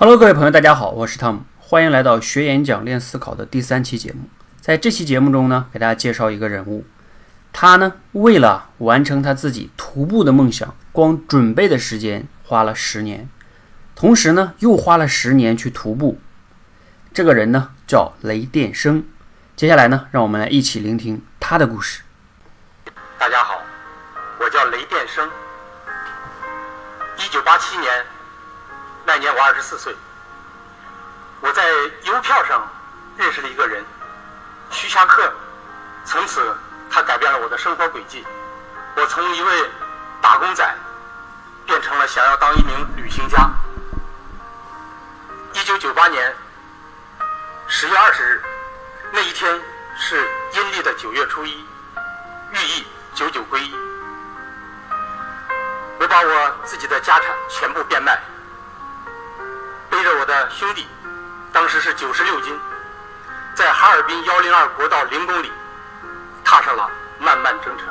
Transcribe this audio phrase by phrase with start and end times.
[0.00, 4.28] Hello，各位朋友，大家好，我是汤姆，欢迎来到学演讲练思考的第三期节目。
[4.60, 6.86] 在这期节目中呢，给大家介绍一个人物，
[7.52, 13.28] 他呢为了完成他自己徒步的梦想，光准备的时间花了十年，
[13.96, 16.20] 同时呢又花了十年去徒步。
[17.12, 19.04] 这个人呢叫雷电生。
[19.56, 22.02] 接下来呢，让我们来一起聆听他的故事。
[23.18, 23.60] 大家好，
[24.38, 25.28] 我叫雷电生。
[27.16, 27.90] 一九八七年。
[29.08, 29.96] 那年我二十四岁，
[31.40, 31.66] 我在
[32.02, 32.70] 邮票上
[33.16, 33.82] 认识了一个人，
[34.68, 35.32] 徐霞客。
[36.04, 36.54] 从此，
[36.90, 38.22] 他改变了我的生活轨迹。
[38.96, 39.70] 我从一位
[40.20, 40.74] 打工仔
[41.64, 43.48] 变成了想要当一名旅行家。
[45.54, 46.36] 一九九八年
[47.66, 48.42] 十月二十日，
[49.10, 49.58] 那一天
[49.96, 51.64] 是阴历的九月初一，
[52.52, 53.74] 寓意九九归一。
[55.98, 58.20] 我把我自己的家产全部变卖。
[59.90, 60.86] 背着我的兄弟，
[61.52, 62.58] 当时是九十六斤，
[63.54, 65.50] 在哈尔滨幺零二国道零公里，
[66.44, 67.86] 踏上了漫漫征程。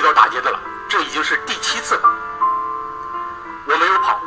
[0.00, 0.58] 遇到打劫的了。
[0.88, 2.02] 这已经是第七次了。
[3.66, 4.18] 我没有跑，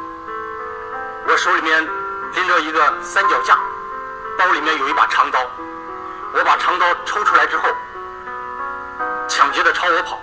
[1.27, 1.83] 我手里面
[2.35, 3.57] 拎着一个三脚架，
[4.37, 5.39] 包里面有一把长刀。
[6.33, 7.63] 我把长刀抽出来之后，
[9.27, 10.19] 抢劫的朝我跑，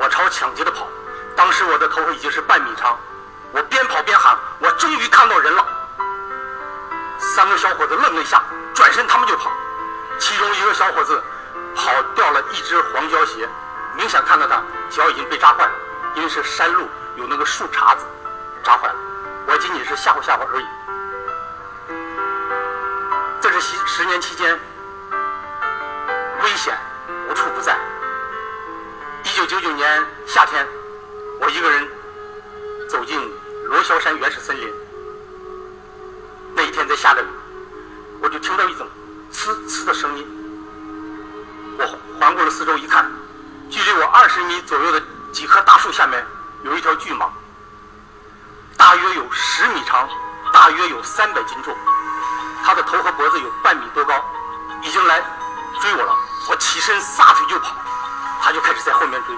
[0.00, 0.88] 我朝抢劫的跑。
[1.36, 2.98] 当时我的头发已经是半米长，
[3.52, 5.66] 我边跑边喊：“我终于看到人了！”
[7.20, 8.42] 三个小伙子愣了一下，
[8.74, 9.50] 转身他们就跑。
[10.18, 11.22] 其中一个小伙子
[11.76, 13.48] 跑掉了一只黄胶鞋，
[13.96, 15.72] 明显看到他脚已经被扎坏了，
[16.16, 18.04] 因为是山路，有那个树茬子
[18.62, 18.94] 扎坏了。
[19.46, 20.64] 我仅仅是吓唬吓唬而已。
[23.40, 24.58] 在这十十年期间，
[26.42, 26.76] 危险
[27.28, 27.76] 无处不在。
[29.22, 30.66] 一九九九年夏天，
[31.40, 31.86] 我一个人
[32.88, 33.20] 走进
[33.66, 34.72] 罗霄山原始森林。
[36.54, 37.26] 那一天在下着雨，
[38.22, 38.88] 我就听到一种
[39.32, 40.26] 呲呲的声音。
[41.78, 41.84] 我
[42.18, 43.10] 环顾了四周一看，
[43.74, 45.02] 距离我二十米左右的
[45.32, 46.24] 几棵大树下面
[46.62, 47.28] 有一条巨蟒，
[48.76, 50.08] 大约有十米长，
[50.52, 51.76] 大约有三百斤重。
[52.64, 54.14] 它的头和脖子有半米多高，
[54.80, 55.20] 已经来
[55.80, 56.16] 追我了。
[56.48, 57.74] 我起身撒腿就跑，
[58.40, 59.36] 它就开始在后面追。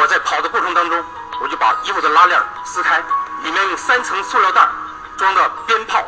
[0.00, 1.04] 我在跑的过程当中，
[1.38, 3.04] 我就把衣服的拉链撕开，
[3.42, 4.66] 里面用三层塑料袋
[5.18, 6.02] 装的鞭炮。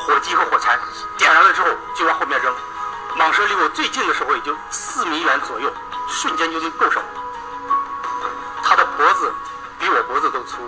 [0.00, 0.76] 火机和火柴
[1.16, 2.52] 点燃了之后就往后面扔，
[3.16, 5.72] 蟒蛇离我最近的时候也就四米远左右，
[6.08, 7.08] 瞬间就能够上我。
[8.62, 9.32] 它的脖子
[9.78, 10.58] 比我脖子都粗，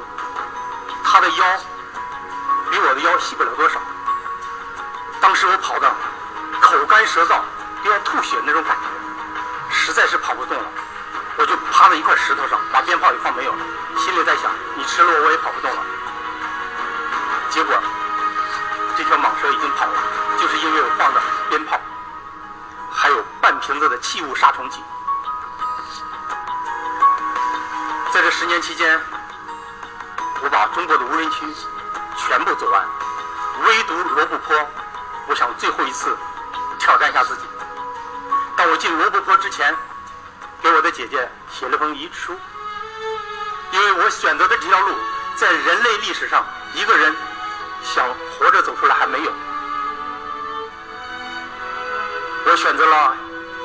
[1.04, 1.44] 他的腰
[2.70, 3.80] 比我的腰细不了多少。
[5.20, 5.92] 当时我跑的
[6.60, 7.40] 口干舌燥，
[7.84, 10.64] 都要吐血那种感觉，实在是跑不动了，
[11.36, 13.58] 我就趴在一块石头上，把鞭炮也放没有了，
[13.98, 15.82] 心里在想：你吃了我，我也跑不动了。
[17.50, 17.74] 结果。
[18.96, 19.92] 这条蟒蛇已经跑了，
[20.38, 21.80] 就是因为我放的鞭炮，
[22.92, 24.82] 还有半瓶子的气雾杀虫剂。
[28.20, 29.00] 在这十年期间，
[30.42, 31.36] 我把中国的无人区
[32.18, 32.86] 全部走完，
[33.64, 34.54] 唯独罗布泊，
[35.26, 36.14] 我想最后一次
[36.78, 37.44] 挑战一下自己。
[38.58, 39.74] 当我进罗布泊之前，
[40.60, 42.38] 给我的姐姐写了封遗书，
[43.70, 44.94] 因为我选择的这条路，
[45.36, 46.44] 在人类历史上
[46.74, 47.16] 一个人。
[47.82, 48.06] 想
[48.38, 49.32] 活着走出来还没有，
[52.44, 53.16] 我选择了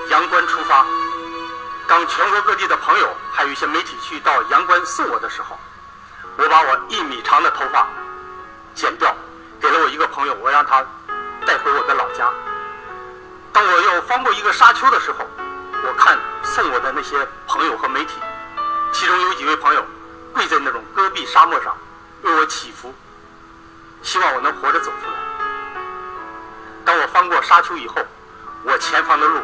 [0.07, 0.85] 阳关出发。
[1.87, 5.57] 当全国各地的朋友还有一些媒体去到阳关送我的时候，
[6.37, 7.87] 我把我一米长的头发
[8.73, 9.15] 剪掉，
[9.61, 10.83] 给了我一个朋友，我让他
[11.45, 12.27] 带回我的老家。
[13.53, 15.25] 当我要翻过一个沙丘的时候，
[15.87, 17.15] 我看送我的那些
[17.47, 18.19] 朋友和媒体，
[18.91, 19.85] 其中有几位朋友
[20.33, 21.77] 跪在那种戈壁沙漠上
[22.23, 22.93] 为我祈福。
[24.01, 25.81] 希望我能活着走出来。
[26.83, 27.95] 当我翻过沙丘以后，
[28.63, 29.39] 我前方的路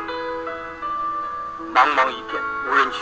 [1.73, 2.97] 茫茫一片，无人区，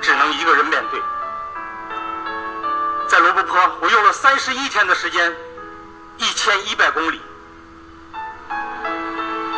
[0.00, 1.02] 只能一个人面对。
[3.08, 5.34] 在罗布泊，我用了三十一天的时间，
[6.18, 7.20] 一千一百公里，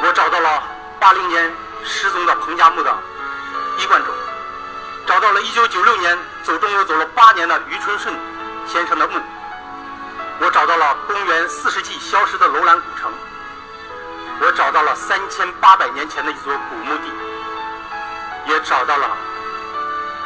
[0.03, 0.63] 我找到了
[0.99, 1.53] 八零年
[1.85, 2.91] 失踪的彭加木的
[3.79, 4.11] 衣冠冢，
[5.07, 8.15] 找到了一九九六年走中国走了八年的余春顺
[8.67, 9.21] 先生的墓。
[10.41, 13.13] 我找到了公元四世纪消失的楼兰古城，
[14.41, 17.11] 我找到了三千八百年前的一座古墓地，
[18.47, 19.17] 也找到了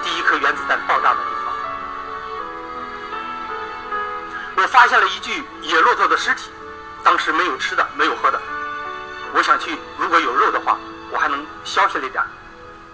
[0.02, 1.55] 第一颗原子弹爆炸的地方。
[4.56, 6.50] 我发现了一具野骆驼的尸体，
[7.02, 8.40] 当时没有吃的，没有喝的。
[9.32, 10.76] 我想去，如果有肉的话，
[11.11, 12.22] 我还能消下来点。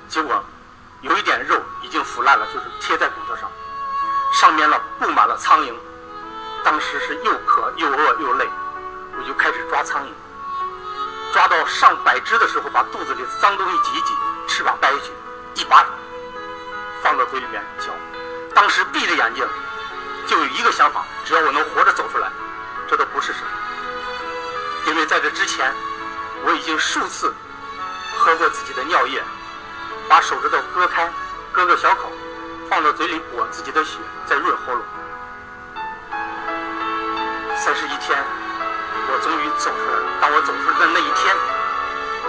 [0.08, 0.44] 结果
[1.00, 3.50] 有一点肉已经腐烂了，就是贴在骨头上，
[4.32, 5.74] 上面了布满了苍蝇。
[6.62, 8.48] 当时是又渴又饿又累，
[9.18, 10.08] 我就开始抓苍蝇。
[11.32, 14.14] 抓到上百只的时候，把肚子里的脏东西挤一挤，
[15.68, 15.84] 把
[17.02, 17.92] 放到嘴里面嚼。
[18.54, 19.46] 当时闭着眼睛，
[20.26, 22.28] 就有一个想法：只要我能活着走出来，
[22.88, 23.48] 这都不是什么。
[24.86, 25.72] 因为在这之前，
[26.44, 27.34] 我已经数次
[28.16, 29.22] 喝过自己的尿液，
[30.08, 31.10] 把手指头割开，
[31.52, 32.10] 割个小口，
[32.68, 34.82] 放到嘴里裹自己的血，再润喉咙。
[37.56, 38.22] 三十一天。
[39.08, 40.06] 我终于走出来了。
[40.20, 41.36] 当我走出来的那一天，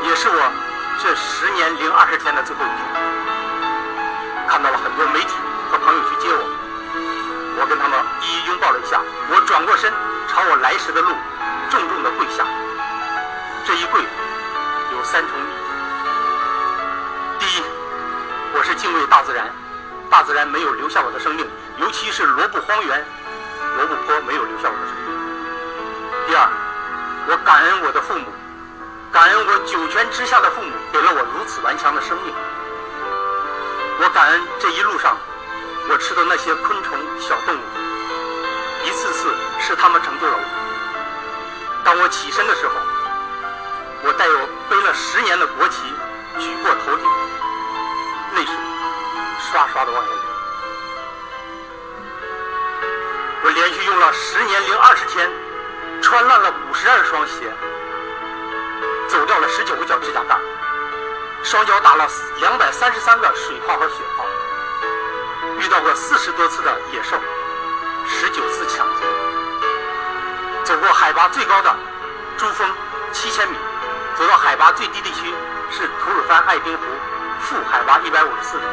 [0.03, 0.51] 也是我
[1.01, 3.16] 这十年零二十天的最后一天。
[4.47, 5.35] 看到了很多媒体
[5.69, 6.39] 和朋友去接我，
[7.59, 9.01] 我跟他们一一拥抱了一下。
[9.29, 9.91] 我转过身，
[10.27, 11.11] 朝我来时的路
[11.69, 12.45] 重重的跪下。
[13.65, 15.55] 这一跪有三重意义：
[17.39, 17.63] 第一，
[18.55, 19.51] 我是敬畏大自然，
[20.09, 21.45] 大自然没有留下我的生命，
[21.77, 23.05] 尤其是罗布荒原、
[23.75, 26.27] 罗布泊没有留下我的生命。
[26.27, 26.47] 第二。
[27.29, 28.23] 我感恩我的父母，
[29.11, 32.33] 感恩我九泉之下的父母给了我如此顽强的生命。
[33.99, 35.17] 我感恩这一路上
[35.89, 37.59] 我吃的那些昆虫小动物，
[38.85, 40.43] 一次次是他们拯救了我。
[41.83, 42.73] 当我起身的时候，
[44.03, 45.81] 我带有背了十年的国旗
[46.39, 47.05] 举过头顶，
[48.35, 48.53] 泪水
[49.51, 50.19] 刷刷的往下流。
[53.43, 55.29] 我连续用了十年零二十天。
[55.99, 57.51] 穿烂了五十二双鞋，
[59.09, 60.37] 走掉了十九个脚指甲盖，
[61.47, 62.05] 双脚打了
[62.41, 64.25] 两百三十三个水泡和血泡，
[65.59, 67.15] 遇到过四十多次的野兽，
[68.05, 69.05] 十九次抢劫，
[70.65, 71.73] 走过海拔最高的
[72.37, 72.69] 珠峰
[73.13, 73.55] 七千米，
[74.17, 75.33] 走到海拔最低地区
[75.71, 76.83] 是吐鲁番爱丁湖
[77.39, 78.63] 负海拔一百五十四米，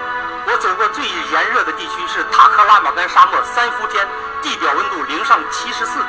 [0.49, 4.05] 我走过最炎热的地区是塔克拉玛干沙漠三伏天，
[4.43, 6.06] 地表温度零上七十四度。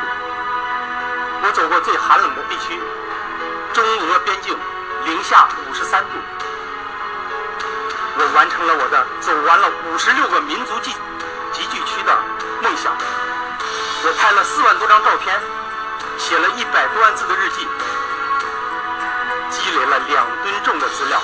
[1.43, 2.81] 我走过最寒冷的地区，
[3.71, 4.57] 中俄边境
[5.03, 6.09] 零下五十三度。
[8.17, 10.91] 我完成了我的走完了五十六个民族集
[11.51, 12.17] 集聚区的
[12.61, 12.95] 梦想。
[14.03, 15.37] 我拍了四万多张照片，
[16.17, 17.67] 写了一百多万字的日记，
[19.51, 21.19] 积累了两吨重的资料。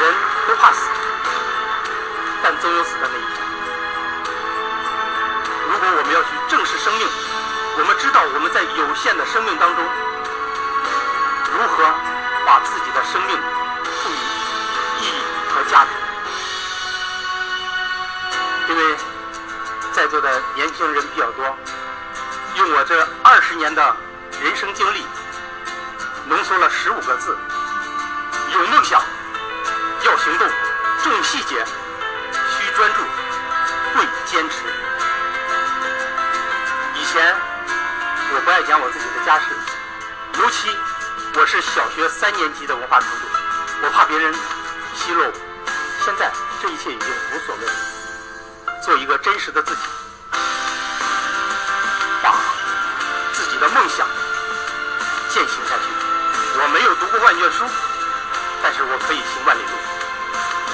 [0.00, 0.14] 人
[0.48, 0.88] 都怕死，
[2.42, 3.44] 但总有死的那一天。
[5.68, 7.06] 如果我们要去正视生命，
[7.76, 9.84] 我们知道我们在有限的生命当中，
[13.12, 13.36] 生命
[13.82, 14.14] 赋予
[15.00, 15.12] 意义
[15.52, 15.90] 和价值。
[18.68, 18.96] 因为
[19.92, 21.44] 在座的年轻人比较多，
[22.54, 23.96] 用我这二十年的
[24.40, 25.04] 人生经历，
[26.26, 27.36] 浓缩了十五个字：
[28.52, 29.02] 有梦想，
[30.04, 30.48] 要行动，
[31.02, 31.64] 重细节，
[32.32, 33.02] 需专注，
[33.94, 34.62] 贵坚持。
[36.94, 37.34] 以前
[38.32, 39.46] 我不爱讲我自己的家事，
[40.38, 40.68] 尤其
[41.32, 43.26] 我是小学三年级的文化程度，
[43.82, 44.34] 我怕别人
[44.94, 45.32] 奚落我。
[46.04, 47.72] 现在这一切已经无所谓了，
[48.82, 49.80] 做一个真实的自己，
[52.22, 52.34] 把
[53.32, 54.06] 自己的梦想
[55.28, 55.84] 践行下去。
[56.60, 57.64] 我没有读过万卷书，
[58.62, 59.70] 但是我可以行万里路。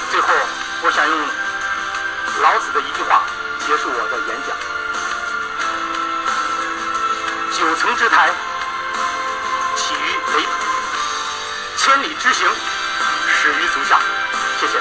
[0.09, 0.27] 最后，
[0.83, 1.17] 我想用
[2.41, 3.21] 老子的一句话
[3.65, 4.57] 结束我的演讲。
[7.53, 8.33] 九层之台，
[11.87, 12.45] 千里之行，
[13.29, 13.97] 始于足下。
[14.59, 14.77] 谢谢。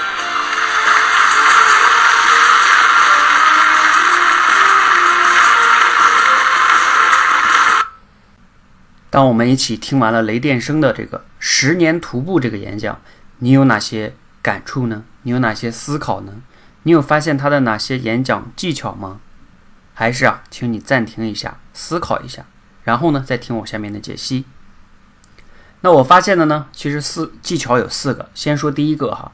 [9.08, 13.00] 当我们一起听完了雷电生的这个十年徒步这个演讲，
[13.38, 15.04] 你有哪些感触呢？
[15.22, 16.32] 你有哪些思考呢？
[16.82, 19.20] 你有发现他的哪些演讲技巧吗？
[19.94, 22.46] 还是啊，请你暂停一下，思考一下。
[22.82, 24.44] 然后呢，再听我下面的解析。
[25.83, 28.28] 那我发现的呢，其实四技巧有四个。
[28.35, 29.30] 先说第一个哈，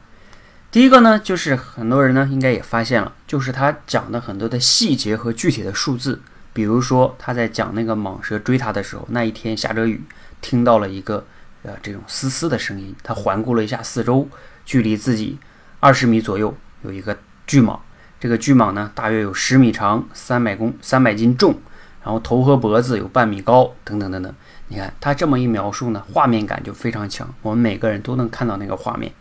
[0.71, 6.21] 第一个呢，就是很多人呢应该也发现了，就是他讲的很多的细节和具体的数字。
[6.53, 10.03] 比如说他在讲那个蟒蛇追他的时候，那一天下着雨，
[10.43, 11.25] 听到了一个
[11.63, 12.95] 呃这种嘶嘶的声音。
[13.03, 14.29] 他环顾了一下四周，
[14.67, 15.39] 距离自己
[15.81, 17.79] 二十米左右有一个巨蟒，
[18.21, 21.59] 这个巨蟒呢大约有十米长，三百公三百斤重。
[22.05, 24.35] 然后头和脖子有半米高，等等等等。
[24.73, 29.13] 你看他这么一描述呢，画面感就非常强，我们每个人都能看到那个画面。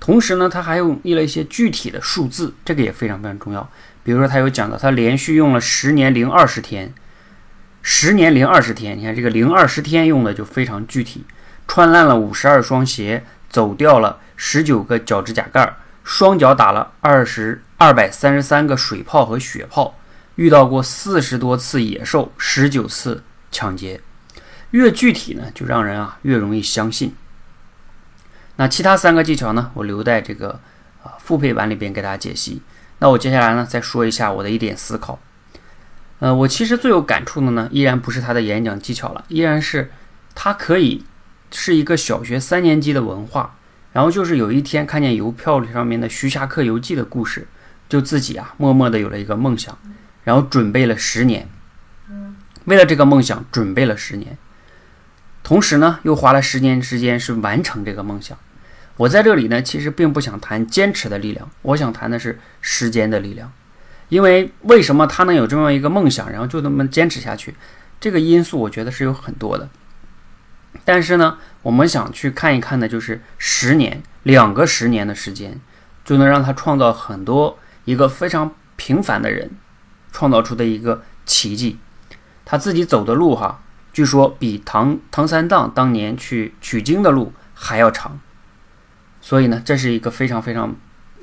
[0.00, 3.70] 同时呢，他还用了一些具体的数字，这个也非常非常重要。
[4.02, 6.92] 比如说，他有讲到他连续用了十年零二十天，
[7.80, 11.24] 十年零二十天，你看这个零二十天用的就非常具体，
[11.68, 19.96] 穿烂了五十二双鞋，走掉了十九个脚趾甲盖，双脚打了二十二百三十三个水泡和血泡，
[20.34, 24.00] 遇到过四十多次野兽，十九次抢劫。
[24.70, 27.14] 越具体呢，就让人啊越容易相信。
[28.56, 30.60] 那其他三个技巧呢，我留在这个
[31.02, 32.60] 啊复配版里边给大家解析。
[32.98, 35.18] 那我接下来呢，再说一下我的一点思考。
[36.18, 39.92] 呃，我其实最有感触的呢，依然不是他的演讲技巧了，依然是
[40.34, 41.04] 他可以
[41.52, 43.54] 是一个小学三年级的文化。
[43.92, 47.48] 然后就是有一天看见邮票上面的《徐霞客游记》的故事，
[47.88, 49.76] 就自己啊默默的有了一个梦想，
[50.24, 51.48] 然后准备了十年，
[52.66, 54.36] 为了这个梦想准备了十年。
[55.48, 58.36] 同时呢，又花了十年时间是完成这个梦想。
[58.98, 63.50] 我在这里呢，其实并不想谈坚持的力量，我想谈的是时间的力量。
[64.10, 67.54] 因为为什么他能有这么一个梦想，然后就那么坚持下去？
[67.98, 69.70] 这个因素我觉得是有很多的。
[70.84, 75.58] 但是呢，我们想去看一看的，就是十年、两个十年的时间，
[76.04, 79.50] 就能让他创造很多一个非常平凡的人
[80.12, 81.78] 创造出的一个奇迹。
[82.44, 83.62] 他自己走的路，哈。
[83.98, 88.20] 据说比唐唐三藏当年去取经的路还要长，
[89.20, 90.76] 所以呢，这是一个非常非常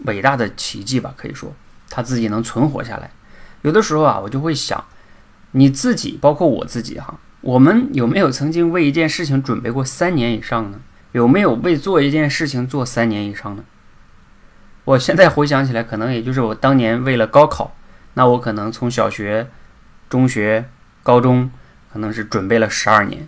[0.04, 1.14] 伟大的奇迹吧？
[1.16, 1.54] 可以说
[1.90, 3.10] 他自己能存活下来。
[3.62, 4.84] 有的时候啊，我就会想，
[5.52, 10.82] 你自己，包括我自己哈，我们有没有曾经为一件事情准备过三年以上呢？
[11.14, 13.64] 有没有为做一件事情做三年以上呢？
[14.84, 17.74] 我现在回想起来，可能也就是我当年为了高考，
[18.16, 19.48] 那我可能从小学、
[20.10, 20.66] 中学、
[21.04, 21.50] 高中。
[21.96, 23.26] 可能是准备了十二年，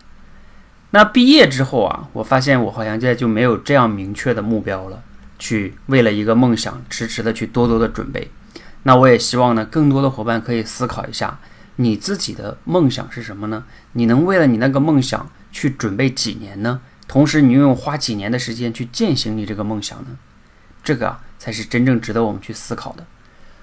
[0.91, 5.01] 那毕业之后啊，我发现我好像现在就没有这样明确的目标了，
[5.39, 8.29] 去为了一个梦想迟迟的去多多的准备。
[8.83, 11.39] 那我也希望呢，更多的伙伴可以思考一下，
[11.77, 13.63] 你自己的梦想是什么呢？
[13.93, 16.81] 你能为了你那个梦想去准备几年呢？
[17.07, 20.17] 同时，你又用花几年的时间去践行你这个梦想呢？
[20.83, 23.05] 这个啊，才是真正值得我们去思考的。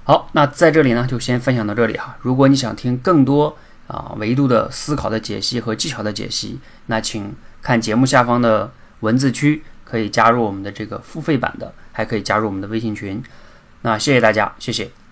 [0.05, 2.17] 好，那在这里呢，就先分享到这里哈。
[2.23, 13.23] 如果你想听更多，啊，维度的思考的解析和技巧的解析，那请看节目下方的文字区，可以加入我们的这个付费版的，还可以加入我们的微信群。
[13.83, 15.04] 那谢谢大家，谢谢。